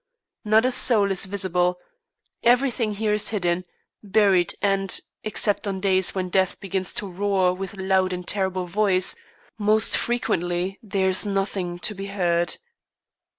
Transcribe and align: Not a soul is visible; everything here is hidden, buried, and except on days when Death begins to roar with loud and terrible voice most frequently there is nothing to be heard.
Not 0.43 0.65
a 0.65 0.71
soul 0.71 1.11
is 1.11 1.25
visible; 1.27 1.77
everything 2.41 2.95
here 2.95 3.13
is 3.13 3.29
hidden, 3.29 3.65
buried, 4.01 4.55
and 4.59 4.99
except 5.23 5.67
on 5.67 5.79
days 5.79 6.15
when 6.15 6.29
Death 6.29 6.59
begins 6.59 6.91
to 6.95 7.07
roar 7.07 7.53
with 7.53 7.77
loud 7.77 8.11
and 8.11 8.27
terrible 8.27 8.65
voice 8.65 9.15
most 9.59 9.95
frequently 9.95 10.79
there 10.81 11.07
is 11.09 11.23
nothing 11.23 11.77
to 11.77 11.93
be 11.93 12.07
heard. 12.07 12.55